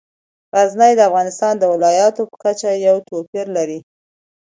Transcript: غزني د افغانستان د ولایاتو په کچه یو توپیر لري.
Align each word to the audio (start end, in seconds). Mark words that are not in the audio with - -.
غزني 0.55 0.93
د 0.95 1.01
افغانستان 1.09 1.53
د 1.57 1.63
ولایاتو 1.73 2.21
په 2.29 2.35
کچه 2.43 2.69
یو 2.87 2.95
توپیر 3.09 3.45
لري. 3.57 3.79